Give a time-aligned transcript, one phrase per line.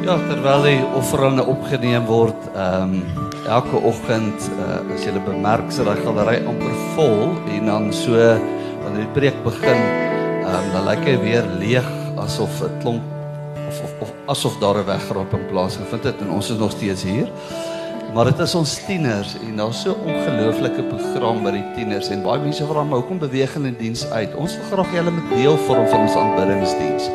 [0.00, 5.82] Ja, terwyl die offerande opgeneem word, ehm um, elke oggend uh, as jy bemerk sy
[5.84, 9.82] daai galery amper vol en dan so wanneer die preek begin,
[10.40, 11.90] ehm um, dan lyk hy weer leeg
[12.24, 13.04] asof 'n klomp
[13.68, 16.72] of of, of asof daar 'n weggeroep in plaas gevind het en ons is nog
[16.72, 17.28] steeds hier.
[18.14, 22.40] Maar dit is ons tieners en daar's so ongelooflike program by die tieners en baie
[22.40, 24.34] mense vra my hoekom beweeg hulle in diens uit?
[24.34, 27.10] Ons wil graag julle met deel vorm van ons aanbiddingsdiens.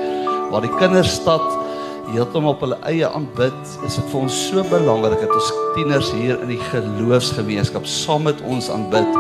[0.51, 1.64] Waar die kinders stad
[2.13, 3.57] heeltemal op hulle eie aanbid,
[3.87, 8.41] is dit vir ons so belangrik dat ons tieners hier in die geloofsgemeenskap saam met
[8.45, 9.17] ons aanbid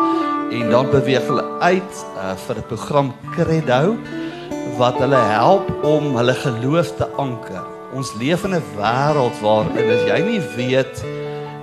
[0.55, 3.95] en dan beweeg hulle uit uh, vir 'n program Credo
[4.77, 7.63] wat hulle help om hulle geloof te anker.
[7.95, 11.03] Ons leef in 'n wêreld waarin as jy nie weet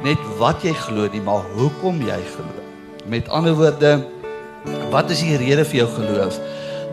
[0.02, 2.50] net wat jy glo nie, maar hoekom jy glo.
[3.06, 4.02] Met ander woorde,
[4.90, 6.38] wat is die rede vir jou geloof?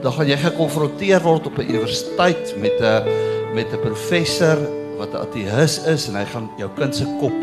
[0.02, 4.58] Dan gaan jy gekonfronteer word op 'n universiteit met 'n met 'n professor
[4.98, 7.34] wat 'n ateïs is en hy gaan jou kind se kop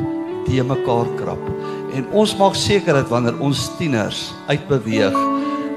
[0.47, 1.43] te mekaar krap.
[1.95, 5.17] En ons maak seker dat wanneer ons tieners uitbeweeg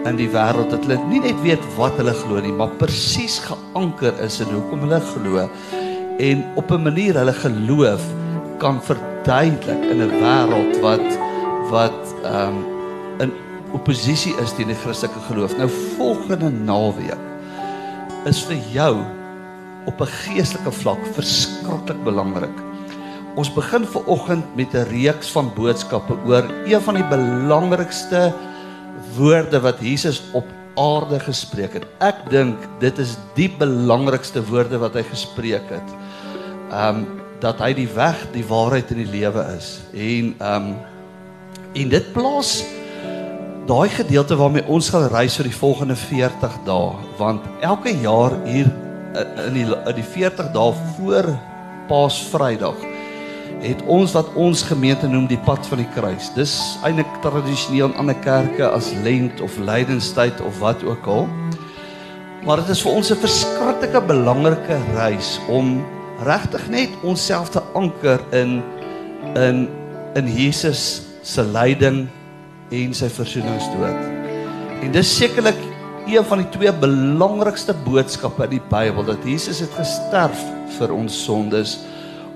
[0.05, 4.13] in die wêreld dat hulle nie net weet wat hulle glo nie, maar presies geanker
[4.23, 5.50] is in hoekom hulle glo
[6.19, 8.03] en op 'n manier hulle geloof
[8.57, 11.09] kan verduidelik in 'n wêreld wat
[11.69, 12.66] wat ehm um,
[13.19, 13.31] in
[13.72, 15.57] oppositie is teen die Christelike geloof.
[15.57, 17.23] Nou volgende naweek
[18.25, 18.95] is vir jou
[19.85, 22.58] op 'n geestelike vlak verskriklik belangrik.
[23.35, 28.33] Ons begin ver oggend met 'n reeks van boodskappe oor een van die belangrikste
[29.16, 31.85] woorde wat Jesus op aarde gespreek het.
[32.00, 35.89] Ek dink dit is die belangrikste woorde wat hy gespreek het.
[36.72, 37.07] Um
[37.39, 39.80] dat hy die weg, die waarheid en die lewe is.
[39.94, 40.75] En um
[41.73, 42.63] en dit plaas
[43.69, 48.67] daai gedeelte waarmee ons gaan reis vir die volgende 40 dae, want elke jaar hier
[49.15, 51.29] in die in die 40 dae voor
[51.89, 52.77] Paasvrydag
[53.59, 56.29] het ons wat ons gemeente noem die pad van die kruis.
[56.35, 56.55] Dis
[56.88, 61.28] eintlik tradisioneel in ander kerke as lent of lydenstyd of wat ook al.
[62.45, 65.84] Maar dit is vir ons 'n verskriklike belangrike reis om
[66.23, 68.63] regtig net onsself te anker in
[69.35, 69.67] in
[70.16, 72.07] in Jesus se lyding
[72.72, 74.00] en sy versoeningsdood.
[74.81, 75.69] En dis sekerlik
[76.09, 80.40] een van die twee belangrikste boodskappe in die Bybel dat Jesus het gesterf
[80.80, 81.75] vir ons sondes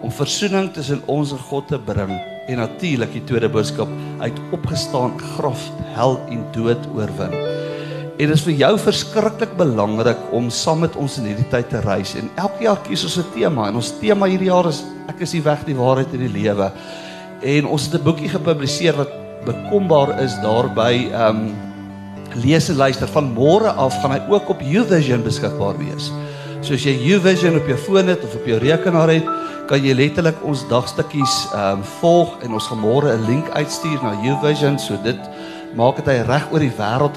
[0.04, 2.12] om verzoening tussen ons en God te bring
[2.52, 3.90] en natuurlik die tweede boodskap
[4.22, 7.34] uit opgestaan graf hel en dood oorwin.
[7.34, 11.82] En dit is vir jou verskriklik belangrik om saam met ons in hierdie tyd te
[11.82, 15.22] reis en elke jaar kies ons 'n tema en ons tema hierdie jaar is ek
[15.22, 16.72] is die weg die waarheid en die lewe.
[17.42, 19.10] En ons het 'n boekie gepubliseer wat
[19.46, 21.73] bekombaar is daarby ehm um,
[22.36, 26.12] lees en luister van môre af gaan hy ook op YouVision beskikbaar wees.
[26.64, 29.28] So as jy YouVision op jou foon het of op jou rekenaar het,
[29.68, 34.00] kan jy letterlik ons dagstukkies ehm um, volg en ons gaan môre 'n link uitstuur
[34.04, 35.20] na YouVision so dit
[35.76, 37.16] maak dit hy reg oor die wêreld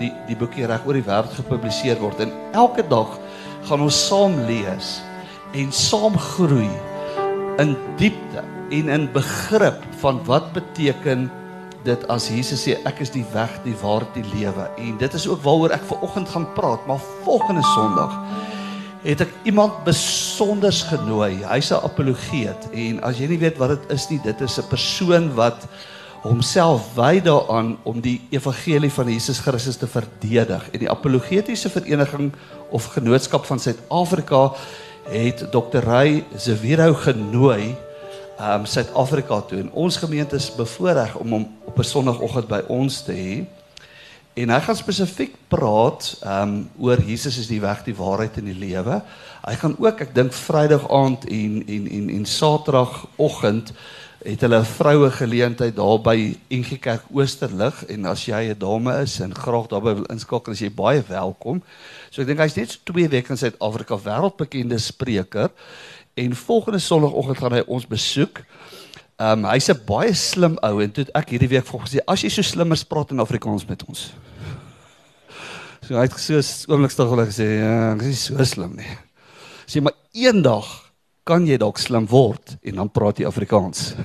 [0.00, 3.18] die die boekie reg oor die wêreld gepubliseer word en elke dag
[3.68, 4.98] gaan ons saam lees
[5.54, 6.70] en saam groei
[7.62, 11.30] in diepte en in begrip van wat beteken
[11.84, 14.68] dit as Jesus sê ek is die weg, die waarheid, die lewe.
[14.76, 18.14] En dit is ook waaroor ek ver oggend gaan praat, maar volgende Sondag
[19.04, 21.44] het ek iemand besonders genooi.
[21.46, 24.68] Hy's 'n apologeet en as jy nie weet wat dit is nie, dit is 'n
[24.68, 25.66] persoon wat
[26.22, 30.70] homself wy daaraan om die evangelie van Jesus Christus te verdedig.
[30.72, 32.32] En die apologetiese vereniging
[32.70, 34.52] of genootskap van Suid-Afrika
[35.08, 35.78] het Dr.
[35.78, 37.76] Ray Zewiro genooi
[38.40, 43.02] um Suid-Afrika toe en ons gemeente is bevoorreg om hom op 'n Sondagoggend by ons
[43.02, 43.46] te hê.
[44.34, 48.58] En hy gaan spesifiek praat um oor Jesus is die weg, die waarheid en die
[48.58, 49.02] lewe.
[49.46, 53.72] Hy gaan ook, ek dink Vrydag aand en en en en Saterdagoggend
[54.24, 59.00] het hulle 'n vroue geleentheid daar by NG Kerk Oosterlig en as jy 'n dame
[59.02, 61.62] is en graag daarby wil inskakel, is jy baie welkom.
[62.10, 65.50] So ek dink hy's net so 2 weke in Suid-Afrika wêreldbekende spreker.
[66.18, 68.42] En volgende Sondagoggend gaan hy ons besoek.
[69.18, 72.22] Ehm um, hy's 'n baie slim ou en toe ek hierdie week volgens sê as
[72.22, 74.10] jy so slim is praat in Afrikaans met ons.
[75.86, 76.38] So hy het so
[76.68, 78.90] oomblik stil gelag gesê ja, ek is so slim nie.
[79.66, 80.66] Sê maar eendag
[81.24, 83.94] kan jy dalk slim word en dan praat jy Afrikaans.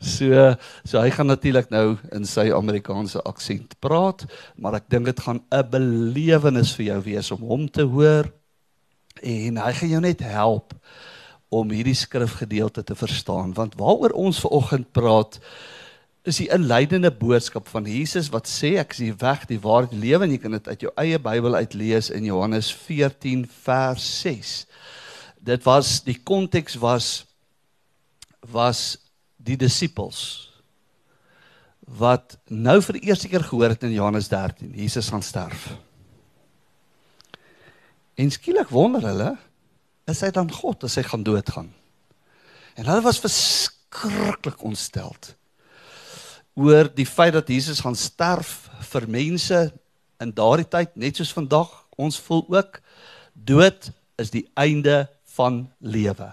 [0.00, 0.54] So
[0.86, 4.22] so hy gaan natuurlik nou in sy Amerikaanse aksent praat,
[4.56, 8.30] maar ek dink dit gaan 'n belewenis vir jou wees om hom te hoor
[9.22, 10.74] en hy gaan jou net help
[11.48, 15.38] om hierdie skrifgedeelte te verstaan want waaroor ons ver oggend praat
[16.28, 20.02] is die inleidende boodskap van Jesus wat sê ek is die weg die waarheid die
[20.02, 24.54] lewe en jy kan dit uit jou eie Bybel uitlees in Johannes 14 vers 6
[25.48, 27.24] dit was die konteks was
[28.52, 28.98] was
[29.38, 30.48] die disippels
[31.96, 35.70] wat nou vir die eerste keer gehoor het in Johannes 13 Jesus gaan sterf.
[38.18, 39.36] En skielik wonder hulle,
[40.08, 41.68] is hy dan God as hy gaan doodgaan?
[42.78, 45.34] En hulle was verskriklik ontsteld
[46.58, 49.58] oor die feit dat Jesus gaan sterf vir mense
[50.18, 51.70] in daardie tyd net soos vandag.
[51.94, 52.80] Ons voel ook
[53.34, 55.04] dood is die einde
[55.36, 56.32] van lewe.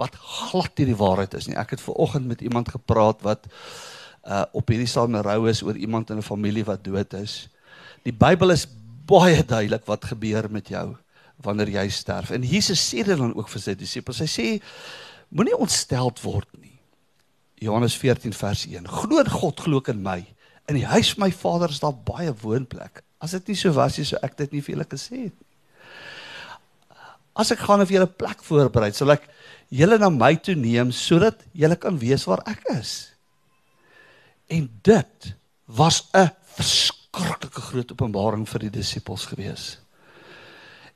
[0.00, 1.56] Wat glad nie die waarheid is nie.
[1.56, 3.48] Ek het ver oggend met iemand gepraat wat
[4.28, 7.48] uh, op hierdie same rou is oor iemand in 'n familie wat dood is.
[8.04, 8.68] Die Bybel is
[9.06, 10.96] baie duidelik wat gebeur met jou
[11.42, 12.30] wanneer jy sterf.
[12.30, 14.22] En Jesus sê dit dan ook vir sy disippels.
[14.24, 14.46] Hy sê
[15.30, 16.78] moenie ontsteld word nie.
[17.62, 20.20] Johannes 14 vers 1 glo in God glo in my.
[20.70, 23.02] In die huis van my Vader is daar baie woonplek.
[23.22, 25.50] As dit nie so was nie so ek dit nie vir julle gesê het nie.
[27.38, 29.24] As ek gaan of julle plek voorberei sal ek
[29.72, 33.12] julle na my toe neem sodat julle kan weet waar ek is.
[34.52, 35.32] En dit
[35.66, 39.78] was 'n verskriklike groot openbaring vir die disippels gewees.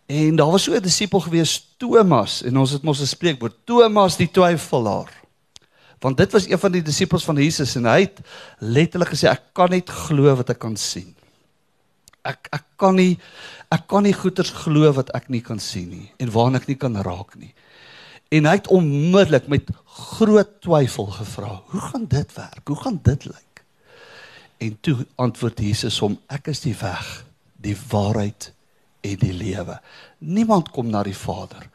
[0.06, 4.16] En daar was so 'n disipel gewees Thomas en ons het mos 'n spreekwoord Thomas
[4.16, 5.10] die twyfelaar.
[5.98, 8.20] Want dit was een van die disippels van Jesus en hy het
[8.58, 11.14] letterlik gesê ek kan net glo wat ek kan sien.
[12.22, 13.18] Ek ek kan nie
[13.68, 16.76] ek kan nie goeters glo wat ek nie kan sien nie en waarna ek nie
[16.76, 17.54] kan raak nie.
[18.28, 22.68] En hy het onmiddellik met groot twyfel gevra, "Hoe gaan dit werk?
[22.68, 23.64] Hoe gaan dit lyk?"
[24.58, 27.24] En toe antwoord Jesus hom: Ek is die weg,
[27.60, 28.52] die waarheid
[29.06, 29.80] en die lewe.
[30.18, 31.68] Niemand kom na die Vader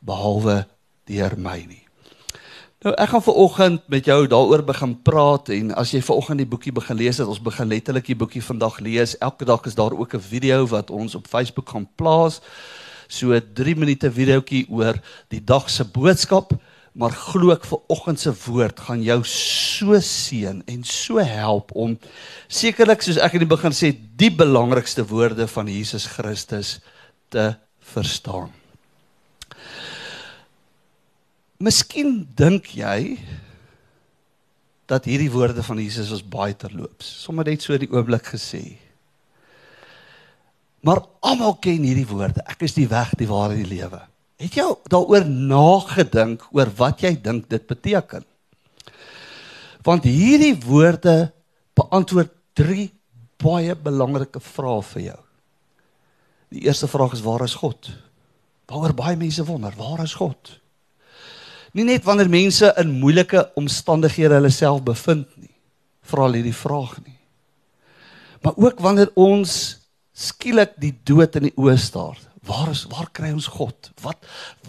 [0.00, 0.64] behalwe
[1.10, 1.84] deur my nie.
[2.80, 6.72] Nou ek gaan vanoggend met jou daaroor begin praat en as jy vanoggend die boekie
[6.72, 9.18] begin lees, het ons begin letterlik die boekie vandag lees.
[9.20, 12.40] Elke dag is daar ook 'n video wat ons op Facebook gaan plaas.
[13.08, 14.96] So 'n 3 minute videoetjie oor
[15.28, 16.52] die dag se boodskap
[16.98, 21.94] maar glo ek vir oggend se woord gaan jou so seën en so help om
[22.50, 26.78] sekerlik soos ek in die begin sê die belangrikste woorde van Jesus Christus
[27.30, 27.52] te
[27.92, 28.50] verstaan.
[31.60, 33.20] Miskien dink jy
[34.90, 37.06] dat hierdie woorde van Jesus ons baie terloops.
[37.22, 38.64] Sommige net so die oomblik gesê.
[40.82, 42.42] Maar almal ken hierdie woorde.
[42.48, 44.00] Ek is die weg, die waarheid en die lewe.
[44.40, 48.24] Het jy daaroor nagedink oor wat jy dink dit beteken?
[49.84, 51.32] Want hierdie woorde
[51.76, 52.88] beantwoord drie
[53.40, 55.18] baie belangrike vrae vir jou.
[56.50, 57.90] Die eerste vraag is waar is God?
[58.70, 60.56] Waaroor baie mense wonder, waar is God?
[61.76, 65.52] Nie net wanneer mense in moeilike omstandighede hulle self bevind nie,
[66.10, 67.18] vra hulle hierdie vraag nie.
[68.42, 69.54] Maar ook wanneer ons
[70.16, 72.18] skielik die dood in die oë staar,
[72.50, 73.90] Waar is waar kry ons God?
[74.02, 74.18] Wat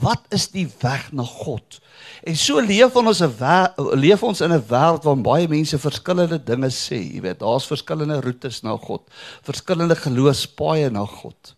[0.03, 1.79] wat is die weg na God?
[2.27, 3.33] En so leef ons 'n
[3.97, 8.21] leef ons in 'n wêreld waar baie mense verskillende dinge sê, jy weet, daar's verskillende
[8.21, 9.01] roetes na God,
[9.41, 11.55] verskillende geloofspaaie na God.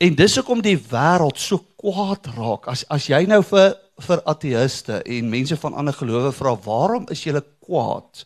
[0.00, 2.68] En dis hoekom die wêreld so kwaad raak.
[2.68, 7.24] As as jy nou vir vir ateëste en mense van ander gelowe vra, "Waarom is
[7.24, 8.24] julle kwaad?"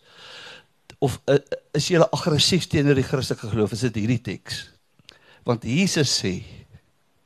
[0.99, 1.37] of uh,
[1.73, 3.73] is julle aggressief teenoor die Christelike geloof?
[3.73, 4.71] Is dit hierdie teks?
[5.45, 6.43] Want Jesus sê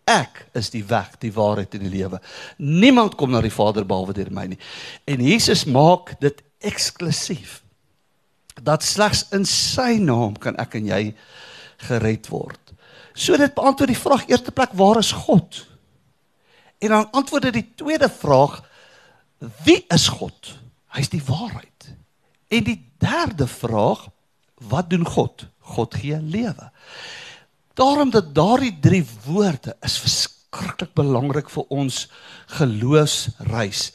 [0.08, 2.20] Ek is die weg, die waarheid en die lewe.
[2.56, 4.60] Niemand kom na die Vader behalwe deur my nie.
[5.04, 7.60] En Jesus maak dit eksklusief.
[8.60, 11.02] Dat slegs in sy naam kan ek en jy
[11.88, 12.74] gered word.
[13.14, 15.62] So dit beantwoord die vraag eerste plek waar is God?
[16.80, 18.60] En dan antwoord dit die tweede vraag
[19.64, 20.54] wie is God?
[20.92, 21.92] Hy's die waarheid.
[22.48, 24.08] En die derde vraag
[24.68, 25.46] wat doen God?
[25.58, 26.70] God gee lewe.
[27.80, 32.02] Daarom dat daardie drie woorde is verskriklik belangrik vir ons
[32.58, 33.86] geloofsreis.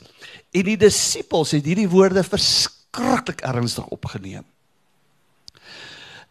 [0.55, 4.45] En die disippels het hierdie woorde verskriklik ernstig opgeneem.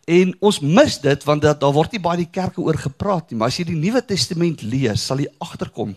[0.05, 3.39] En ons mis dit want dat daar word nie baie die kerke oor gepraat nie,
[3.39, 5.95] maar as jy die Nuwe Testament lees, sal jy agterkom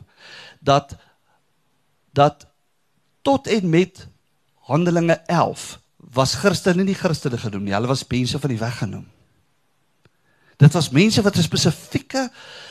[0.62, 0.94] dat
[2.16, 2.48] dat
[3.26, 4.06] tot en met
[4.70, 5.68] Handelinge 11
[6.16, 9.06] was Christene nie Christene genoem nie, hulle was mense van die weg genoem.
[10.58, 12.30] Dit was mense wat 'n spesifieke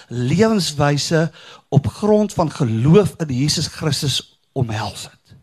[0.08, 1.30] lewenswyse
[1.68, 5.36] op grond van geloof in Jesus Christus omhels het.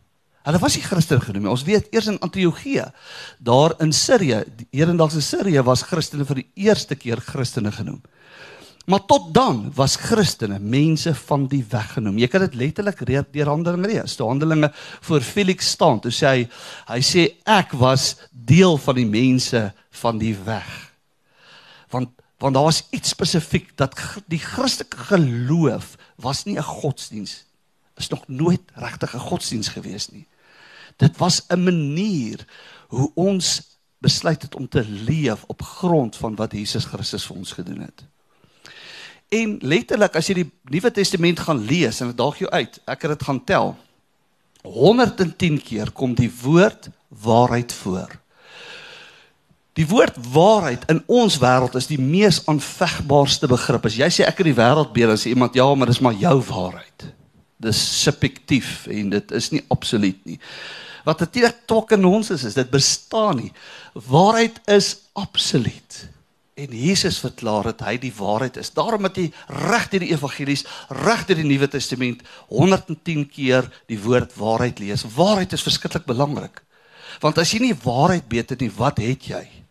[0.44, 1.52] Hulle was nie Christen genoem nie.
[1.52, 2.90] Ons weet eers in Antiochië,
[3.40, 8.02] daar in Sirië, die hedendaagse Sirië was Christene vir die eerste keer Christene genoem.
[8.86, 12.18] Maar tot dan was Christene mense van die weg genoem.
[12.20, 14.18] Jy kan dit letterlik deur Handelinge lees.
[14.20, 14.72] Die Handelinge
[15.08, 16.42] voor Felix staan, toe sê hy,
[16.90, 19.64] hy sê ek was deel van die mense
[20.04, 20.68] van die weg.
[21.96, 22.12] Want
[22.44, 23.96] want daar was iets spesifiek dat
[24.28, 27.46] die Christelike geloof was nie 'n godsdiens
[27.96, 30.28] is nog nooit regtig 'n godsdiens gewees nie.
[30.96, 32.46] Dit was 'n manier
[32.88, 33.62] hoe ons
[33.98, 38.04] besluit het om te leef op grond van wat Jesus Christus vir ons gedoen het.
[39.28, 43.02] En letterlik as jy die Nuwe Testament gaan lees en dit daag jou uit, ek
[43.02, 43.78] het dit gaan tel.
[44.62, 48.23] 110 keer kom die woord waarheid voor.
[49.74, 53.88] Die woord waarheid in ons wêreld is die mees aanvegbaarste begrip.
[53.90, 56.18] As jy sê ek het die wêreld beheer, dan sê iemand ja, maar dis maar
[56.18, 57.08] jou waarheid.
[57.64, 60.38] Dis subjektief en dit is nie absoluut nie.
[61.08, 63.52] Wat natuurlik ons is, is dit bestaan nie.
[63.94, 65.98] Waarheid is absoluut.
[66.54, 68.70] En Jesus verklaar dat hy die waarheid is.
[68.70, 72.22] Daarom het hy reg deur die evangelies, reg deur die Nuwe Testament
[72.54, 75.08] 110 keer die woord waarheid lees.
[75.18, 76.62] Waarheid is verskriklik belangrik.
[77.26, 79.63] Want as jy nie waarheid weet nie, wat het jy?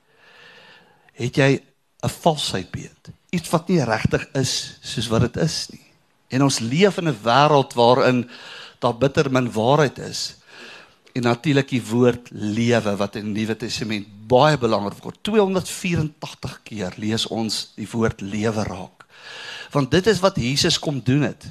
[1.12, 1.62] Het jy
[2.02, 3.12] 'n valsheid weet?
[3.30, 5.86] Iets wat nie regtig is soos wat dit is nie.
[6.28, 8.30] En ons leef in 'n wêreld waarin
[8.78, 10.36] daar bitter min waarheid is
[11.12, 15.18] en natuurlik die woord lewe wat in die Nuwe Testament baie belangrik word.
[15.22, 19.04] 284 keer lees ons die woord lewe raak.
[19.72, 21.44] Want dit is wat Jesus kom doen het.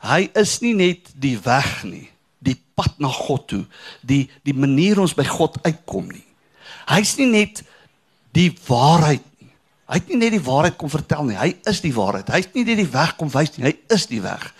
[0.00, 2.08] Hy is nie net die weg nie,
[2.40, 3.64] die pad na God toe,
[4.00, 6.24] die die manier ons by God uitkom nie.
[6.88, 7.60] Hy's nie net
[8.36, 9.50] die waarheid nie.
[9.90, 11.38] Hy het nie net die waarheid kom vertel nie.
[11.38, 12.30] Hy is die waarheid.
[12.30, 13.66] Hy het nie net die weg kom wys nie.
[13.70, 14.52] Hy is die weg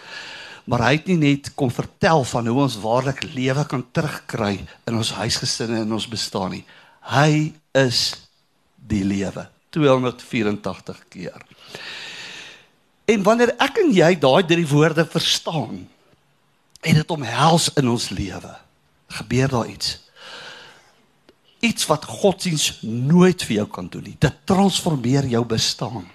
[0.71, 4.99] maar hy het nie net kom vertel van hoe ons waarlik lewe kan terugkry in
[4.99, 6.63] ons huisgesinne en ons bestaan nie.
[7.11, 8.03] Hy is
[8.91, 11.43] die lewe 284 keer.
[13.11, 15.83] En wanneer ek en jy daai drie woorde verstaan
[16.81, 18.55] en dit omhels in ons lewe,
[19.19, 19.97] gebeur daar iets.
[21.61, 24.17] Iets wat godsdiens nooit vir jou kan doen nie.
[24.19, 26.07] Dit transformeer jou bestaan.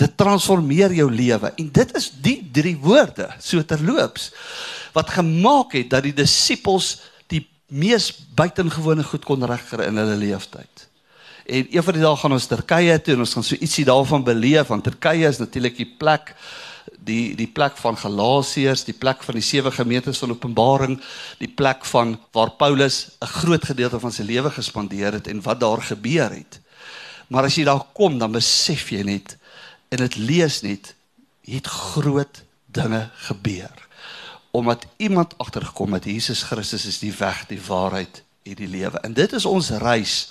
[0.00, 4.32] Dit transformeer jou lewe en dit is die drie woorde so terloops
[4.94, 6.96] wat gemaak het dat die disippels
[7.30, 10.88] die mees buitengewone goed kon regkry in hulle lewenstyd.
[11.44, 14.26] En een van die dae gaan ons Turkye toe en ons gaan so ietsie daarvan
[14.26, 16.34] beleef want Turkye is natuurlik die plek
[17.04, 20.98] die die plek van Galasiërs, die plek van die sewe gemeentes van Openbaring,
[21.38, 25.60] die plek van waar Paulus 'n groot gedeelte van sy lewe gespandeer het en wat
[25.60, 26.60] daar gebeur het.
[27.28, 29.36] Maar as jy daar kom, dan besef jy net
[29.88, 30.94] en dit lees net
[31.44, 33.84] het groot dinge gebeur
[34.54, 39.00] omdat iemand agtergekom het Jesus Christus is die weg, die waarheid en die lewe.
[39.02, 40.30] En dit is ons reis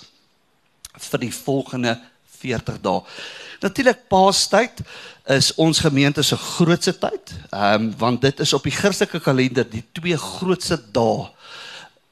[1.10, 1.98] vir die volgende
[2.40, 3.02] 40 dae.
[3.60, 4.80] Natuurlik Paastyd
[5.24, 7.32] is ons gemeente se grootste tyd.
[7.50, 11.30] Ehm um, want dit is op die Christelike kalender die twee grootste dae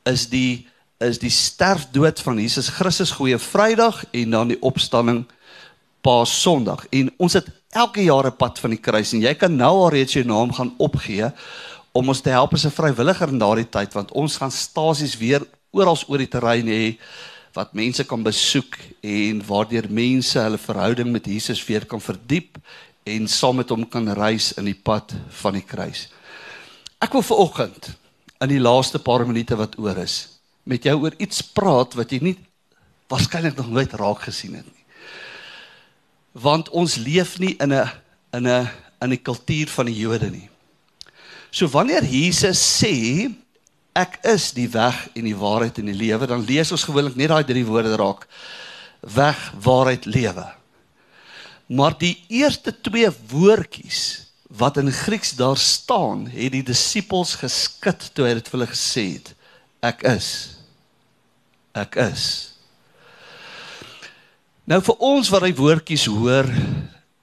[0.08, 0.66] is die
[1.02, 5.26] is die sterfdood van Jesus Christus Goeie Vrydag en dan die opstanding
[6.00, 9.56] Paas Sondag en ons het elke jaar 'n pad van die kruis en jy kan
[9.56, 11.32] nou al reeds jou naam gaan opgee
[11.92, 15.42] om ons te help as 'n vrywilliger in daardie tyd want ons gaan stasies weer
[15.70, 16.98] oral oor die terrein hê
[17.52, 22.58] wat mense kan besoek en waardeur mense hulle verhouding met Jesus weer kan verdiep
[23.04, 26.08] en saam met hom kan reis in die pad van die kruis.
[27.02, 27.92] Ek wil viroggend
[28.42, 32.20] in die laaste paar minute wat oor is met jou oor iets praat wat jy
[32.22, 32.36] nie
[33.10, 34.82] waarskynlik nog nooit raak gesien het nie
[36.32, 37.90] want ons leef nie in 'n
[38.32, 38.68] in 'n
[39.00, 40.48] in 'n kultuur van die Jode nie.
[41.50, 43.34] So wanneer Jesus sê
[43.94, 47.28] ek is die weg en die waarheid en die lewe, dan lees ons gewoonlik net
[47.28, 48.26] daai drie woorde raak.
[49.00, 50.54] Weg, waarheid, lewe.
[51.72, 58.26] Maar die eerste twee woordjies wat in Grieks daar staan, het die disippels geskit toe
[58.28, 59.30] hy dit vir hulle gesê het.
[59.80, 60.28] Ek is.
[61.72, 62.24] Ek is.
[64.68, 66.50] Nou vir ons wat hy woordjies hoor,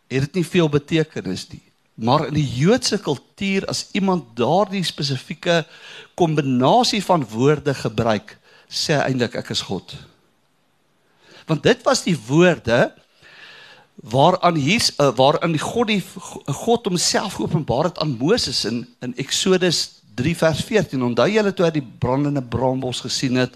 [0.09, 1.61] het dit nie veel betekenis nie.
[1.99, 5.61] Maar in die Joodse kultuur as iemand daardie spesifieke
[6.17, 8.33] kombinasie van woorde gebruik,
[8.65, 9.93] sê hy eintlik ek is God.
[11.49, 12.87] Want dit was die woorde
[14.01, 16.03] waaraan hier's uh, waarin die God die
[16.45, 21.03] God homself openbaar het aan Moses in in Eksodus 3 vers 14.
[21.03, 23.55] Onthou julle toe hy die brandende braambos gesien het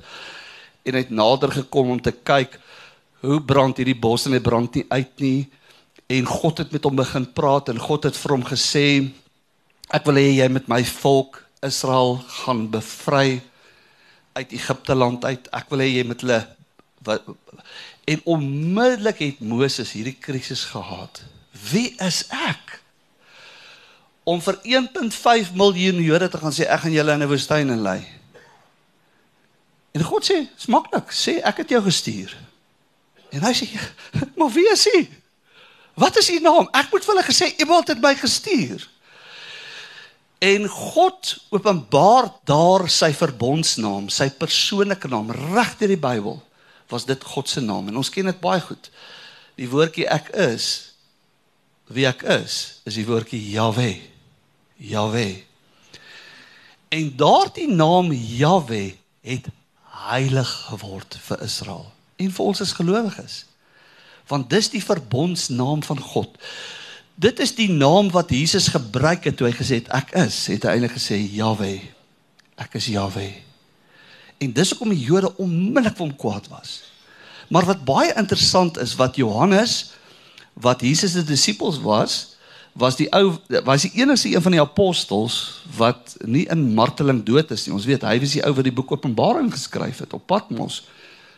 [0.84, 2.60] en hy het nader gekom om te kyk
[3.24, 5.40] hoe brand hierdie bos en hy brand nie uit nie
[6.12, 8.88] en God het met hom begin praat en God het vir hom gesê
[9.96, 13.40] ek wil hê jy met my volk Israel gaan bevry
[14.36, 16.42] uit Egipte land uit ek wil hê jy met hulle
[17.04, 17.28] wat
[18.06, 21.24] en onmiddellik het Moses hierdie krisis gehad
[21.72, 22.80] wie is ek
[24.24, 28.02] om vir 1.5 miljoen Jode te gaan sê ek gaan julle in 'n woestyn inlei
[29.94, 32.34] en God sê smaklik sê ek het jou gestuur
[33.34, 33.68] En hy sê,
[34.38, 35.10] "Maar wie is hy?
[35.94, 36.68] Wat is u naam?
[36.72, 38.90] Ek moet vir hulle gesê iemand het my gestuur."
[40.44, 46.42] En God openbaar daar sy verbondsnaam, sy persoonlike naam reg deur die Bybel.
[46.94, 48.90] Was dit God se naam en ons ken dit baie goed.
[49.58, 50.94] Die woordjie ek is
[51.94, 53.98] wie ek is, is die woordjie Jahwe.
[54.82, 55.44] Jahwe.
[56.94, 58.96] En daardie naam Jahwe
[59.26, 59.50] het
[60.08, 61.90] heilig geword vir Israel
[62.22, 63.44] en vir ons as gelowiges.
[64.30, 66.38] Want dis die verbondsnaam van God.
[67.20, 70.66] Dit is die naam wat Jesus gebruik het toe hy gesê het ek is, het
[70.66, 71.76] hy eintlik gesê Jahwe.
[72.62, 73.28] Ek is Jahwe.
[74.44, 76.82] En dis hoekom die Jode onmiddellik vir hom kwaad was.
[77.54, 79.94] Maar wat baie interessant is wat Johannes
[80.54, 82.36] wat Jesus se disippels was,
[82.78, 83.36] was die ou
[83.66, 87.74] was die enigste een van die apostels wat nie in marteling dood is nie.
[87.74, 90.84] Ons weet hy was die ou wat die boek Openbaring geskryf het op Patmos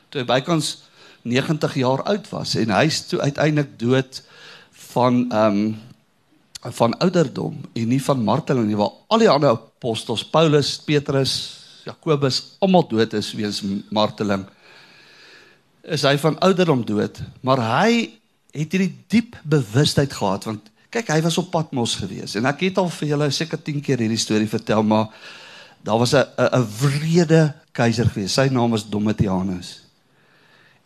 [0.09, 0.85] toe hy bykans
[1.27, 4.21] 90 jaar oud was en hy is toe uiteindelik dood
[4.93, 5.75] van ehm um,
[6.65, 11.33] van ouderdom en nie van marteling nie waar al die ander apostels Paulus, Petrus,
[11.86, 13.62] Jakobus almal dood is weens
[13.94, 14.46] marteling
[15.96, 18.18] is hy van ouderdom dood maar hy
[18.56, 22.82] het hierdie diep bewustheid gehad want kyk hy was op Patmos gewees en ek het
[22.82, 25.12] al vir julle seker 10 keer hierdie storie vertel maar
[25.86, 29.86] daar was 'n 'n wrede keiser gewees sy naam was Domitianus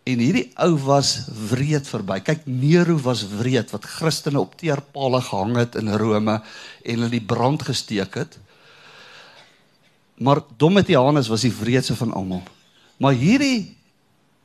[0.09, 2.19] En hierdie ou was wreed verby.
[2.25, 7.25] Kyk, Nero was wreed wat Christene op teerpale gehang het in Rome en hulle die
[7.25, 8.39] brand gesteek het.
[10.19, 12.43] Maar Domitianus was die wreedste van almal.
[12.99, 13.75] Maar hierdie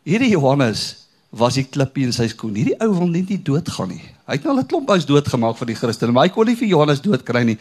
[0.04, 2.54] hierdie Johannes was die klippie in sy skoen.
[2.54, 4.02] Hierdie ou wil net nie doodgaan nie.
[4.28, 6.68] Hy het nou 'n klomp ouens doodgemaak vir die Christene, maar hy kon nie vir
[6.68, 7.58] Johannes doodkry nie.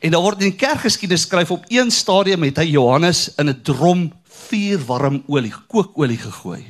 [0.00, 3.60] En daar word in die kerkgeskiedenis skryf op een stadium het hy Johannes in 'n
[3.62, 6.64] drom vuurwarm olie, kookolie gegooi.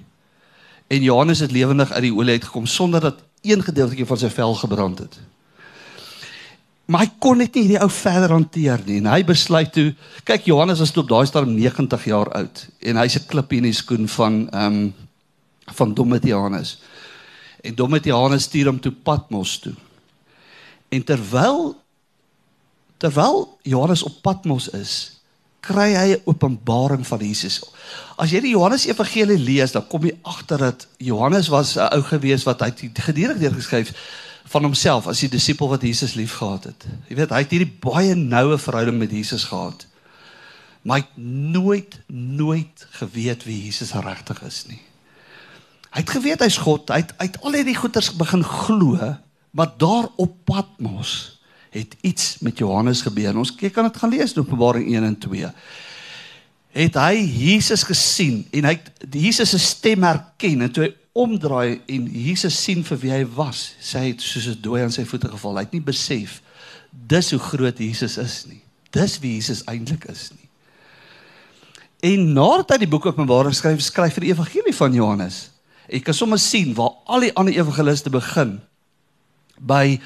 [0.89, 4.55] En Johannes het lewendig uit die olie uitgekom sonder dat een gedeeltjie van sy vel
[4.55, 5.19] gebrand het.
[6.91, 9.93] Maar hy kon net nie hierdie ou verder hanteer nie en hy besluit toe,
[10.27, 13.69] kyk Johannes was toe op daai stadium 90 jaar oud en hy's 'n klip in
[13.69, 14.95] die skoen van ehm um,
[15.71, 16.81] van Domitianus.
[17.63, 19.75] En Domitianus stuur hom toe Patmos toe.
[20.89, 21.77] En terwyl
[22.99, 25.21] terwyl Johannes op Patmos is,
[25.61, 27.63] kry hy 'n openbaring van Jesus.
[28.19, 32.03] As jy die Johannes Evangelie lees, dan kom jy agter dat Johannes was 'n ou
[32.03, 33.95] gewees wat hy gedurig deurgeskryf
[34.51, 36.87] van homself as die disipel wat Jesus liefgehad het.
[37.07, 39.87] Jy weet, hy het hierdie baie noue verhouding met Jesus gehad.
[40.83, 41.19] Maar hy het
[41.55, 44.81] nooit nooit geweet wie Jesus regtig is nie.
[45.91, 48.99] Hy het geweet hy's God, hy het uit al hierdie goeters begin glo,
[49.51, 51.41] maar daar op Patmos
[51.75, 53.37] het iets met Johannes gebeur.
[53.39, 55.51] Ons kyk kan dit gaan lees in Openbaring 1 en 2.
[56.81, 61.81] Het hy Jesus gesien en hy het Jesus se stem herken en toe hy omdraai
[61.87, 65.05] en Jesus sien vir wie hy was, sê hy het soos 'n dooi aan sy
[65.05, 65.57] voete geval.
[65.57, 66.41] Hy het nie besef
[66.91, 68.63] dis hoe groot Jesus is nie.
[68.91, 70.49] Dis wie Jesus eintlik is nie.
[72.01, 75.51] En nadat hy die boek Openbaring skryf, skryf hy die evangelie van Johannes.
[75.89, 78.61] Ek kan sommer sien waar al die ander evangeliste begin
[79.61, 80.01] by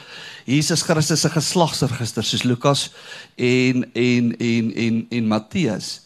[0.44, 2.88] Jesus Christus se geslagsregister soos Lukas
[3.36, 6.03] en en en en en Matteus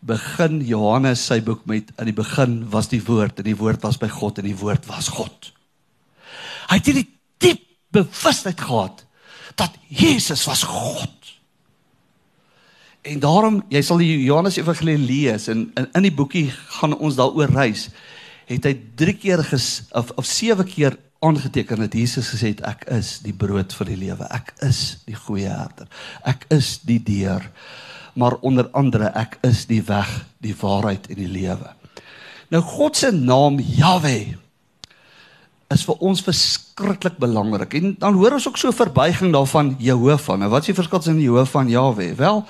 [0.00, 3.98] begin Johannes sy boek met in die begin was die woord en die woord was
[4.00, 5.52] by God en die woord was God.
[6.70, 7.08] Hy het hierdie
[7.42, 9.04] diep bewustheid gehad
[9.60, 11.34] dat Jesus was God.
[13.02, 16.48] En daarom jy sal die Johannes Evangelie lees en in in die boekie
[16.80, 17.88] gaan ons daaroor reis.
[18.50, 22.86] Het hy 3 keer ges, of of 7 keer aangeteken dat Jesus gesê het ek
[22.96, 24.28] is die brood vir die lewe.
[24.32, 25.88] Ek is die goeie herder.
[26.24, 27.44] Ek is die deur.
[28.20, 30.08] Maar onder andere ek is die weg,
[30.44, 31.72] die waarheid en die lewe.
[32.50, 34.34] Nou God se naam Jahwe
[35.70, 37.76] is vir ons verskriklik belangrik.
[37.78, 40.38] En dan hoor ons ook so verbuiging daarvan Jehovah.
[40.40, 42.08] Nou wat is die verskil tussen Jehovah en Jahwe?
[42.18, 42.42] Wel,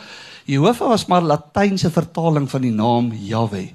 [0.49, 3.69] Jehovah was maar latynse vertaling van die naam Jahwe.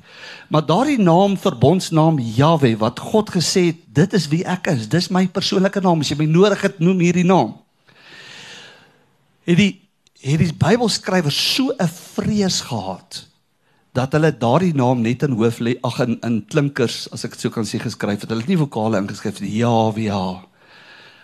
[0.50, 4.90] Maar daardie naam verbondsnaam Jahwe wat God gesê het, dit is wie ek is.
[4.90, 6.02] Dis my persoonlike naam.
[6.02, 7.54] As jy my nodig het, noem hierdie naam.
[9.46, 9.74] Het die
[10.26, 13.28] het die Bybelskrywers so 'n vrees gehad
[13.94, 17.42] dat hulle daardie naam net in hoof lê ag in in klinkers as ek dit
[17.42, 18.30] sou kan sê geskryf het.
[18.30, 19.58] Hulle het nie vokale ingeskryf nie.
[19.58, 20.02] Jahwe.
[20.02, 20.44] Ja.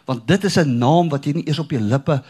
[0.06, 2.24] Want dit is 'n naam wat jy nie eers op jou lippe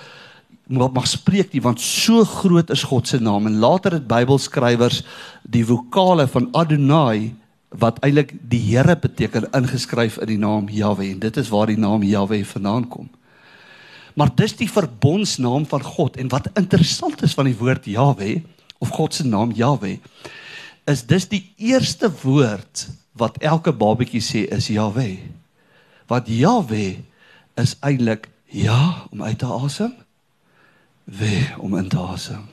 [0.67, 5.03] mag mag spreek nie want so groot is God se naam en later het Bybelskrywers
[5.43, 7.35] die vokale van Adonai
[7.69, 11.79] wat eintlik die Here beteken ingeskryf in die naam Jahwe en dit is waar die
[11.79, 13.09] naam Jahwe vandaan kom.
[14.15, 18.41] Maar dis die verbondsnaam van God en wat interessant is van die woord Jahwe
[18.81, 19.99] of God se naam Jahwe
[20.89, 25.19] is dis die eerste woord wat elke babatjie sê is Jahwe.
[26.09, 26.97] Wat Jahwe
[27.59, 29.93] is eintlik ja om uit te asem
[31.03, 32.43] weh om in te asem.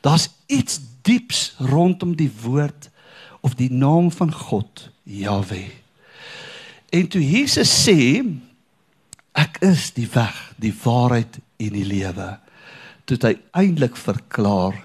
[0.00, 2.88] Daar's iets dieps rondom die woord
[3.40, 5.64] of die naam van God, Jahwe.
[6.90, 8.24] En toe Jesus sê
[9.38, 12.38] ek is die weg, die waarheid en die lewe,
[13.04, 14.76] toe hy eintlik verklaar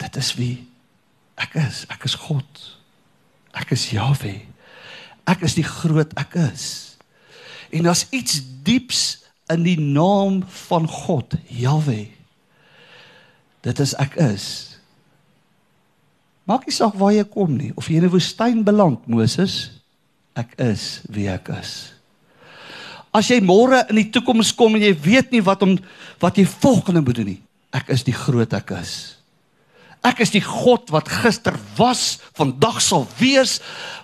[0.00, 0.56] dit is wie
[1.40, 1.84] ek is.
[1.92, 2.62] Ek is God.
[3.56, 4.38] Ek is Jahwe.
[5.28, 6.96] Ek is die groot ek is.
[7.74, 9.02] En daar's iets dieps
[9.52, 12.06] in die naam van God, Jahwe.
[13.66, 14.46] Dit is ek is.
[16.46, 19.82] Maak nie saak waar jy kom nie, of jy in 'n woestyn beland, Moses,
[20.36, 21.95] ek is wie ek is.
[23.16, 25.76] As jy môre in die toekoms kom en jy weet nie wat om
[26.20, 27.40] wat jy volgende moet doen nie,
[27.76, 28.92] ek is die groot ek is.
[30.04, 33.58] Ek is die God wat gister was, vandag sal wees,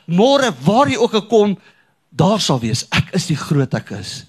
[0.09, 1.57] môre waar jy ook al kom,
[2.11, 2.87] daar sal wees.
[2.90, 4.22] Ek is die groot ek is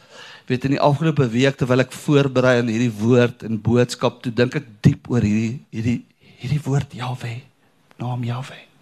[0.48, 4.58] weet in die afgelope week terwyl ek voorberei aan hierdie woord en boodskap, toe dink
[4.60, 6.00] ek diep oor hierdie hierdie
[6.44, 7.38] hierdie woord Jahwe,
[8.02, 8.73] naam Jahwe.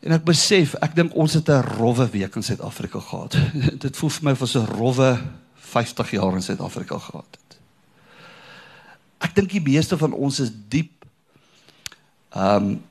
[0.00, 3.36] En ek besef, ek dink ons het 'n rowwe week in Suid-Afrika gehad.
[3.84, 5.10] Dit voel vir my of ons 'n rowwe
[5.54, 7.58] 50 jaar in Suid-Afrika gehad het.
[9.20, 11.04] Ek dink die meeste van ons is diep
[12.30, 12.82] ehm um,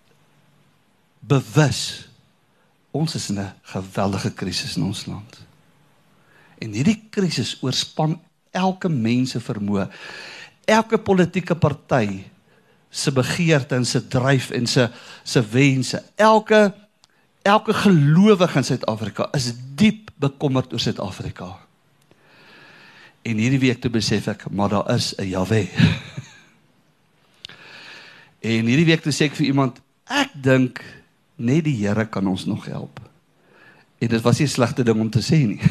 [1.20, 2.10] bewus
[2.92, 5.40] ons is in 'n geweldige krisis in ons land.
[6.58, 8.20] En hierdie krisis oorspan
[8.52, 9.90] elke mens se vermoë.
[10.66, 12.24] Elke politieke party
[12.90, 14.90] se begeerte en se dryf en se
[15.24, 16.04] se wense.
[16.16, 16.74] Elke
[17.42, 21.58] elke gelowige in Suid-Afrika is diep bekommerd oor Suid-Afrika.
[23.22, 25.68] En hierdie week toe besef ek, maar daar is 'n Jahwe.
[28.52, 30.84] en hierdie week toe sê ek vir iemand, ek dink
[31.36, 33.00] net die Here kan ons nog help.
[34.00, 35.62] En dit was nie 'n slegte ding om te sê nie.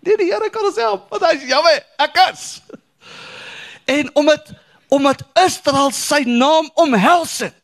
[0.00, 1.10] Nee, die Here kan ons help.
[1.10, 2.58] Want hy is Jahwe, ek is.
[3.98, 4.52] En omdat
[4.88, 7.57] omdat Israel sy naam omhels het,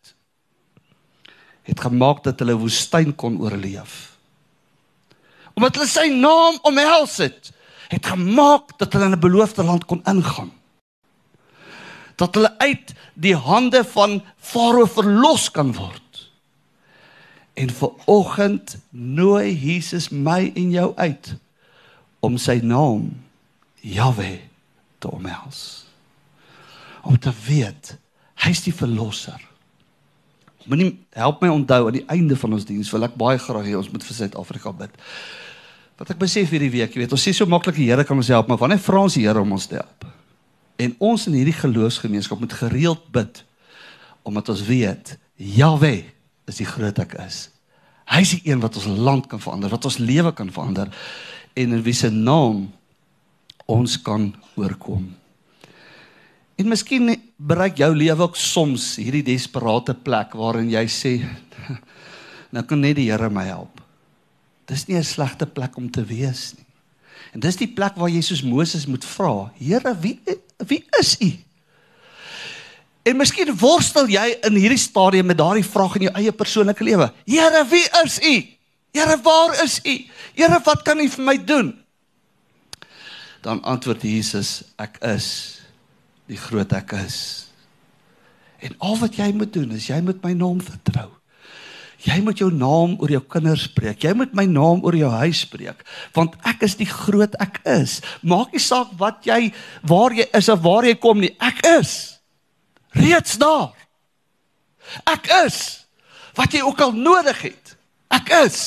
[1.65, 4.15] het gemaak dat hulle woestyn kon oorleef.
[5.55, 7.51] Omdat hulle sy naam omhels het,
[7.89, 10.53] het gemaak dat hulle in 'n beloofde land kon ingaan.
[12.17, 16.31] Dat hulle uit die hande van Farao verlos kan word.
[17.55, 21.35] En vir oggend nooi Jesus my en jou uit
[22.21, 23.23] om sy naam
[23.81, 24.41] Jahwe
[24.99, 25.87] te omhels.
[27.03, 27.97] Om te weet
[28.35, 29.54] hy is die verlosser.
[30.71, 33.77] Moenie help my onthou aan die einde van ons diens wil ek baie graag hê
[33.79, 34.95] ons moet vir Suid-Afrika bid.
[36.01, 38.31] Wat ek besef hierdie week, jy weet, ons sê so maklik die Here kan ons
[38.33, 40.07] help, maar wanneer vra ons die Here om ons te help?
[40.83, 43.45] En ons in hierdie geloofsgemeenskap moet gereeld bid
[44.25, 45.99] omdat ons weet Jahwe
[46.49, 47.49] is die groot ek is.
[48.09, 50.91] Hy is die een wat ons land kan verander, wat ons lewe kan verander
[51.55, 52.67] en in wie se naam
[53.71, 55.07] ons kan oorkom.
[56.55, 61.15] En miskien bereik jou lewe ook soms hierdie desperate plek waarin jy sê
[62.55, 63.81] nou kan net die Here my help.
[64.71, 66.67] Dis nie 'n slegte plek om te wees nie.
[67.35, 70.21] En dis die plek waar jy soos Moses moet vra, Here, wie
[70.67, 71.33] wie is U?
[73.05, 77.11] En miskien worstel jy in hierdie stadium met daardie vraag in jou eie persoonlike lewe.
[77.27, 78.35] Here, wie is U?
[78.95, 79.97] Here, waar is U?
[80.35, 81.75] Here, wat kan U vir my doen?
[83.43, 85.64] Dan antwoord Jesus, ek is
[86.31, 87.19] die groot ek is.
[88.65, 91.11] En al wat jy moet doen is jy moet my naam vertrou.
[92.05, 94.03] Jy moet jou naam oor jou kinders spreek.
[94.05, 95.81] Jy moet my naam oor jou huis spreek,
[96.17, 98.01] want ek is die groot ek is.
[98.21, 99.49] Maak nie saak wat jy
[99.89, 101.33] waar jy is of waar jy kom nie.
[101.41, 101.95] Ek is
[102.95, 103.73] reeds daar.
[105.09, 105.87] Ek is
[106.37, 107.77] wat jy ook al nodig het.
[108.13, 108.59] Ek is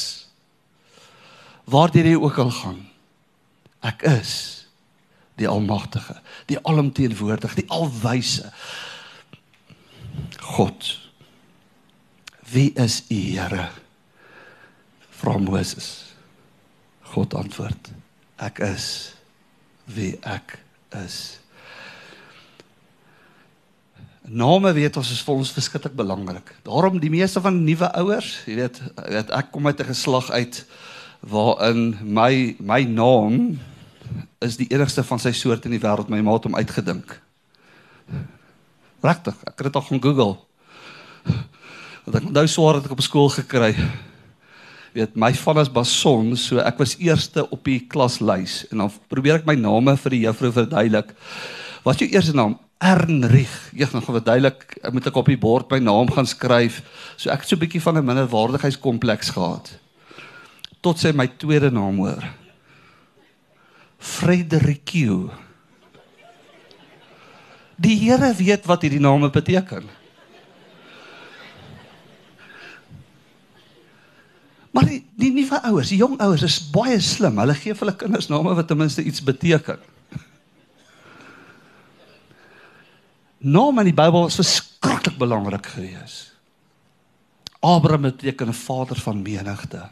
[1.70, 2.82] waardeur jy ook al gaan.
[3.86, 4.57] Ek is
[5.38, 6.17] die almagtige,
[6.50, 8.52] die alomteenwoordige, die alwyse
[10.41, 11.00] God.
[12.52, 13.69] Wie is U, Here?
[15.19, 16.15] Vra Moses.
[17.13, 17.91] God antwoord:
[18.38, 19.17] Ek is
[19.86, 20.58] wie ek
[21.04, 21.38] is.
[24.28, 26.52] Name weet ons is vir ons verskriklik belangrik.
[26.67, 30.65] Daarom die meeste van nuwe ouers, jy weet, weet ek kom uit 'n geslag uit
[31.23, 33.58] waarin my my naam
[34.43, 37.15] is die enigste van sy soort in die wêreld my ma het hom uitgedink.
[39.03, 40.36] Regtig, ek het dit al gaan Google.
[42.06, 43.73] Want ek onthou swaar het ek op skool gekry.
[44.95, 49.41] Weet my van is Bason, so ek was eerste op die klaslys en dan probeer
[49.41, 51.12] ek my name vir die juffrou verduidelik.
[51.86, 52.58] Wat jou eerste naam?
[52.77, 53.53] Ernrich.
[53.73, 56.82] Ek gaan verduidelik, ek moet ek op die bord my naam gaan skryf.
[57.17, 59.77] So ek het so 'n bietjie van 'n minderwaardigheidskompleks gehad
[60.82, 62.23] tot sy my tweede naam hoor.
[64.08, 65.30] Fredericue.
[67.78, 69.86] Die Here weet wat hierdie name beteken.
[74.74, 77.39] Maar die die nuwe ouers, die jong ouers is baie slim.
[77.41, 79.82] Hulle gee vir hulle kinders name wat ten minste iets beteken.
[83.38, 86.34] Name in die Bybel is verskriklik belangrik geweest.
[87.65, 89.89] Abraham beteken 'n vader van menigte.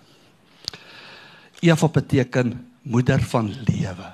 [1.60, 4.14] Eva beteken moeder van lewe.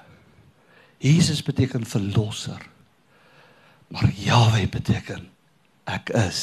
[0.98, 2.62] Jesus beteken verlosser.
[3.88, 5.28] Maar Jahwe beteken
[5.84, 6.42] ek is.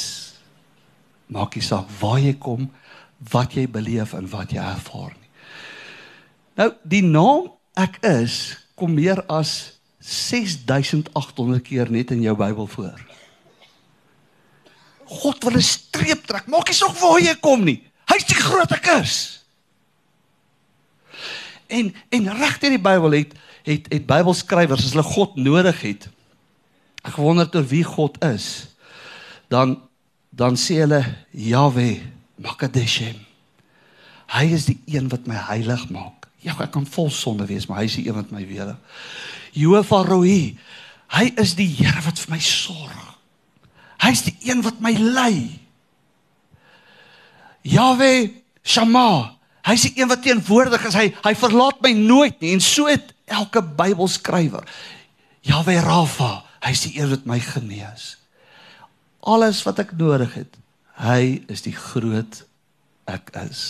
[1.25, 2.67] Maak nie saak waar jy kom,
[3.31, 5.29] wat jy beleef en wat jy ervaar nie.
[6.59, 12.99] Nou, die naam ek is kom meer as 6800 keer net in jou Bybel voor.
[15.09, 16.47] God wil 'n streep trek.
[16.47, 17.83] Maak nie saak waar jy kom nie.
[18.05, 19.38] Hy's die groot ek is.
[21.69, 23.35] En en regter die Bybel het
[23.67, 26.07] het het Bybelskrywers as hulle God nodig het.
[27.05, 28.67] Ek wonder ter wie God is.
[29.51, 29.77] Dan
[30.29, 31.99] dan sê hulle Jahwe
[32.41, 33.17] Makadeshem.
[34.29, 36.29] Hy is die een wat my heilig maak.
[36.45, 38.75] Ja, ek kan vol sonde wees, maar hy is die een wat my weer.
[39.57, 40.55] Jehovah Roi.
[41.09, 43.05] Hy is die Here wat vir my sorg.
[43.99, 45.59] Hy's die een wat my lei.
[47.67, 48.31] Jahwe
[48.63, 49.38] Shama.
[49.69, 50.97] Hy's die een wat teenwoordig is.
[50.97, 54.65] Hy hy verlaat my nooit nie en so het elke Bybelskrywer.
[55.45, 56.31] Jahwe Rafa.
[56.65, 58.15] Hy's die een wat my genees.
[59.19, 60.57] Alles wat ek nodig het.
[60.99, 62.41] Hy is die groot
[63.09, 63.61] ek is.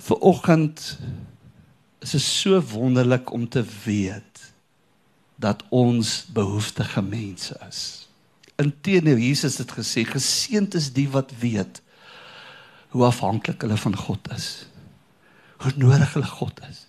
[0.00, 0.82] Vir oggend
[2.00, 4.44] is dit so wonderlik om te weet
[5.40, 7.82] dat ons behoeftige mense is.
[8.60, 11.80] Inteendeel Jesus het gesê geseënd is die wat weet
[12.90, 14.48] hoe afhanklik hulle van God is.
[15.62, 16.86] Hoe nodig hulle God is.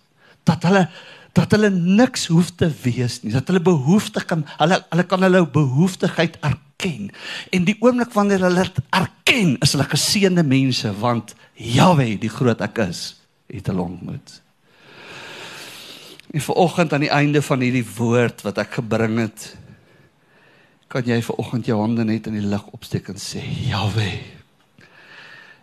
[0.49, 0.87] Dat hulle
[1.31, 5.45] dat hulle niks hoef te wees nie, dat hulle behoeftig kan hulle hulle kan hulle
[5.47, 7.07] behoeftigheid erken.
[7.55, 12.59] En die oomblik wanneer hulle dit erken, is hulle geseënde mense want Jahwe, die groot
[12.65, 13.03] ek is,
[13.51, 14.41] het hulle ontmoet.
[16.31, 19.47] En vir oggend aan die einde van hierdie woord wat ek gebring het,
[20.91, 24.40] kan jy vir oggend jou hande net in die lug opsteek en sê: Jahwe.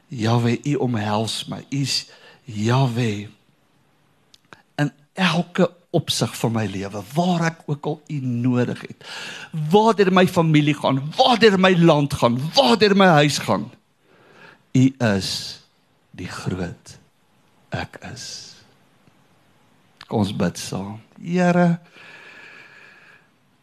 [0.08, 1.60] Jahwe, U omhels my.
[1.68, 2.06] U is
[2.44, 3.28] Jahwe.
[4.80, 9.04] In elke opsig van my lewe, waar ek ook al U nodig het.
[9.70, 13.70] Waar deur my familie gaan, waar deur my land gaan, waar deur my huis gaan.
[14.76, 14.84] U
[15.16, 15.30] is
[16.16, 16.98] die groot
[17.74, 18.26] ek is.
[20.08, 21.00] Kom ons bid saam.
[21.20, 21.80] Here,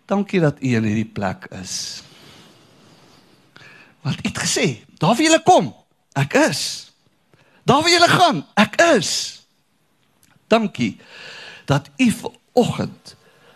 [0.10, 2.04] dankie dat U in hierdie plek is.
[4.06, 4.68] Want U het gesê,
[5.02, 5.72] daar waar jy kom,
[6.16, 6.62] ek is.
[7.66, 9.12] Daar waar jy gaan, ek is.
[10.48, 10.96] Dankie
[11.66, 13.16] dat U vanoggend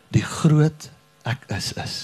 [0.10, 0.90] die groot
[1.30, 1.98] ek is is.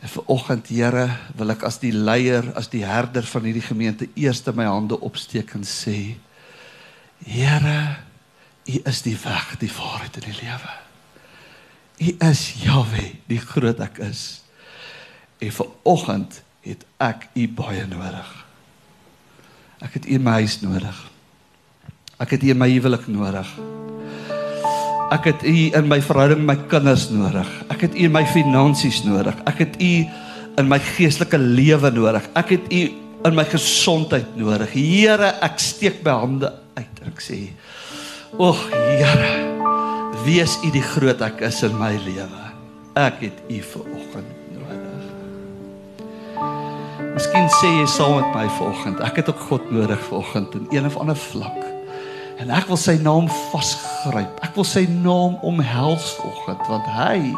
[0.00, 4.40] En vanoggend Here, wil ek as die leier, as die herder van hierdie gemeente eers
[4.56, 6.16] my hande opsteek en sê:
[7.26, 8.00] Here,
[8.64, 10.76] U is die weg, die waarheid en die lewe.
[12.00, 14.42] U is Jahwe, die groot ek is.
[15.40, 18.39] En vir oggend het ek U baie nodig.
[19.80, 20.96] Ek het U in my huis nodig.
[22.20, 23.48] Ek het U in my huwelik nodig.
[25.10, 27.48] Ek het U in my verhouding met my kinders nodig.
[27.72, 29.38] Ek het U in my finansies nodig.
[29.48, 29.92] Ek het U
[30.60, 32.28] in my geestelike lewe nodig.
[32.36, 32.82] Ek het U
[33.24, 34.74] in my gesondheid nodig.
[34.76, 37.40] Here, ek steek my hande uit en ek sê
[38.38, 39.32] O Here,
[40.28, 42.52] wees U die groot ek is in my lewe.
[43.00, 44.39] Ek het U vir oggend.
[47.30, 50.86] Miskien sê jy saam met my vanoggend, ek het ook God nodig vanoggend in een
[50.88, 51.60] of ander vlak.
[52.42, 54.40] En ek wil sy naam vasgryp.
[54.42, 57.30] Ek wil sy naam omhels vanoggend want hy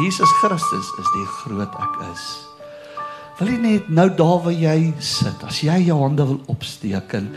[0.00, 2.24] Jesus Christus is die groot ek is.
[3.36, 7.28] Wil jy net nou daar waar jy sit, as jy jou hande wil opsteek en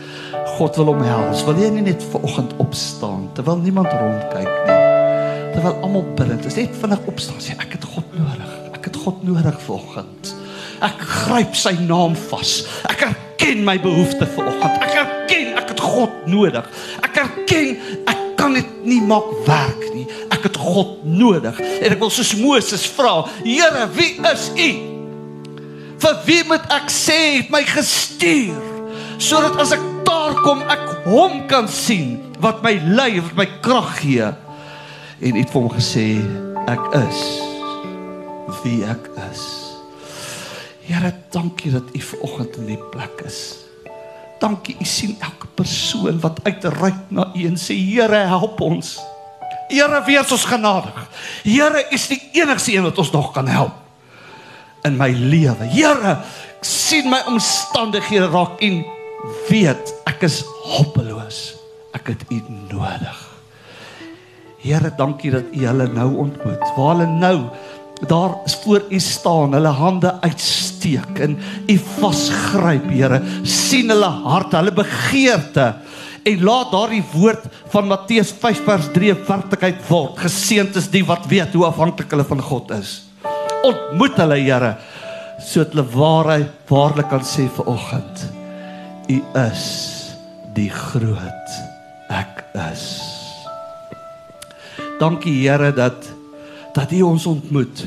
[0.55, 4.81] God wil omhels, wil jy nie net vanoggend opstaan terwyl niemand rondkyk nie.
[5.51, 8.59] Terwyl almal bid, is net vinnig opstaan sê ek het God nodig.
[8.71, 10.38] Ek het God nodig vanoggend.
[10.85, 12.53] Ek gryp sy naam vas.
[12.89, 14.79] Ek erken my behoefte vanoggend.
[14.85, 16.69] Ek erken ek het God nodig.
[17.05, 17.73] Ek erken
[18.07, 20.07] ek kan dit nie maak werk nie.
[20.31, 21.59] Ek het God nodig.
[21.59, 24.71] En ek wil soos Moses vra, Here, wie is U?
[25.99, 28.59] vir wie moet ek sê het my gestuur
[29.19, 33.91] sodat as ek daar kom ek hom kan sien wat my lei wat my krag
[33.99, 36.07] gee en het vir hom gesê
[36.71, 37.23] ek is
[38.63, 39.58] wie ek is
[40.89, 43.39] Here dankie dat u vanoggend in die plek is
[44.39, 48.97] dankie u sien elke persoon wat uitreik na u en sê Here help ons
[49.69, 50.97] Here, wees ons genadig.
[51.45, 53.75] Here, U is die enigste een wat ons nog kan help
[54.87, 55.67] in my lewe.
[55.69, 56.15] Here,
[56.57, 58.81] ek sien my omstandighede raak en
[59.49, 61.41] weet ek is hopeloos.
[61.93, 62.39] Ek het U
[62.71, 63.19] nodig.
[64.63, 66.65] Here, dankie dat U hulle nou ontmoet.
[66.73, 67.35] Waar hulle nou
[68.07, 73.21] daar voor U staan, hulle hande uitsteek en U vasgryp, Here.
[73.43, 75.73] sien hulle harte, hulle begeerte
[76.23, 80.19] en laat daardie woord van Matteus 5 vers 3 werklikheid word.
[80.19, 82.95] Geseënd is die wat weet hoe afhanklik hulle van God is.
[83.67, 84.75] Ontmoet hulle, Here,
[85.39, 88.25] sodat hulle waarheid waarlik kan sê vir oggend.
[89.09, 89.65] U is
[90.55, 91.57] die groot
[92.13, 92.85] ek is.
[94.99, 96.18] Dankie Here dat
[96.73, 97.85] dat U ons ontmoet.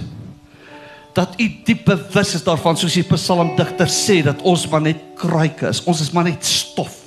[1.12, 5.68] Dat U diep bewus is daarvan soos die psalmdigter sê dat ons maar net kruike
[5.68, 5.82] is.
[5.84, 6.98] Ons is maar net stof.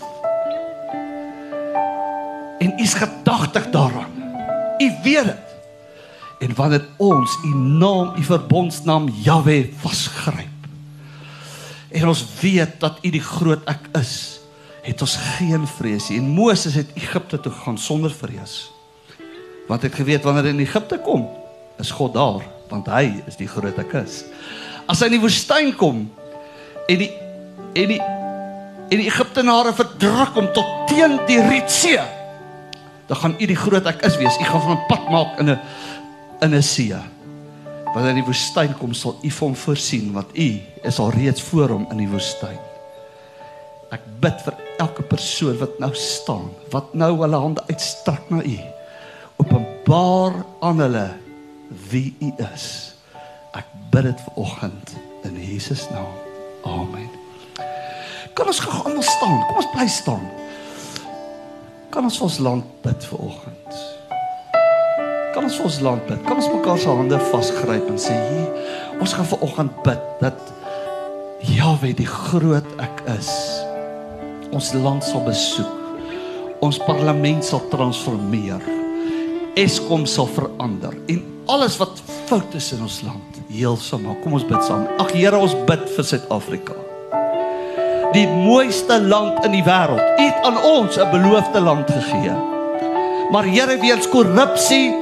[2.60, 4.14] En U is gedagtig daaraan.
[4.82, 5.44] U weet dit.
[6.40, 10.52] En wanneer ons U naam, U verbondsnaam Jahwe vasgryp.
[11.96, 14.40] En ons weet dat U die groot ek is,
[14.86, 16.20] het ons geen vrees nie.
[16.20, 18.58] En Moses het Egipte toe gegaan sonder vrees.
[19.70, 21.24] Want hy het geweet wanneer hy in Egipte kom,
[21.80, 24.24] is God daar, want hy is die groot ek is.
[24.90, 26.06] As hy in die woestyn kom
[26.90, 27.12] en die
[27.76, 28.02] en die
[28.86, 32.04] en die Egiptenare verdruk hom tot teen die Rietsee,
[33.10, 34.38] dan gaan u die groot ek is wees.
[34.38, 35.60] U gaan van 'n pad maak in 'n
[36.42, 36.94] in 'n see.
[37.94, 41.42] Wanneer hy in die woestyn kom, sal u hom voorsien want u is al reeds
[41.42, 42.60] voor hom in die woestyn.
[43.92, 48.60] Ek bid vir elke persoon wat nou staan, wat nou hulle hande uitstrek na u
[49.38, 51.25] openbaar aan hulle
[51.90, 52.96] wie U is.
[53.56, 56.12] Ek bid dit vanoggend in Jesus naam.
[56.66, 57.10] Amen.
[58.36, 59.38] Kom ons gaan almal staan.
[59.48, 60.26] Kom ons bly staan.
[61.94, 63.78] Kan ons vir ons land bid vanoggend?
[65.36, 66.20] Kan ons vir ons land bid?
[66.28, 70.52] Kan ons mekaar se hande vasgryp en sê hier, ons gaan vanoggend bid dat
[71.46, 73.30] Jahwe die groot ek is.
[74.56, 75.72] Ons land sal besoek.
[76.64, 78.64] Ons parlement sal transformeer.
[79.60, 84.22] Eskom sal verander en alles wat fout is in ons land heel sal maak.
[84.24, 84.86] Kom ons bid saam.
[85.02, 86.76] Ag Here, ons bid vir Suid-Afrika.
[88.16, 90.00] Die mooiste land in die wêreld.
[90.00, 92.36] U het aan ons 'n beloofde land gegee.
[93.32, 94.94] Maar Here, weens korrupsie,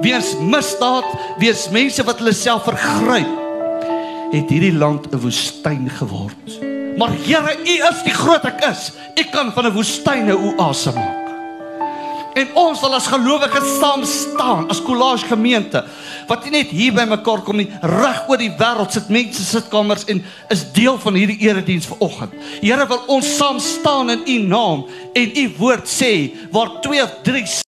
[0.00, 1.04] weens misdaad,
[1.38, 3.28] weens mense wat hulle self vergryp,
[4.32, 6.60] het hierdie land 'n woestyn geword.
[6.96, 8.92] Maar Here, U is die groot ek is.
[9.16, 11.21] U kan van 'n woestyn 'n oase maak.
[12.38, 15.82] En ons sal as gelowiges saam staan as kollage gemeente
[16.28, 20.06] wat nie net hier by mekaar kom nie, reg oor die wêreld sit mense sitkamers
[20.08, 20.22] en
[20.54, 22.32] is deel van hierdie erediens vanoggend.
[22.62, 24.86] Here wil ons saam staan in u naam
[25.18, 26.12] en u woord sê
[26.54, 27.44] waar 2 of 3